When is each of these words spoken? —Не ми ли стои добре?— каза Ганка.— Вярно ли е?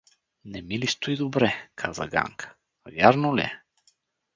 —Не 0.53 0.61
ми 0.61 0.79
ли 0.79 0.87
стои 0.87 1.15
добре?— 1.15 1.67
каза 1.75 2.05
Ганка.— 2.07 2.55
Вярно 2.93 3.35
ли 3.37 3.41
е? 3.41 3.63